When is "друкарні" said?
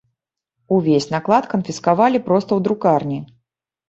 2.69-3.19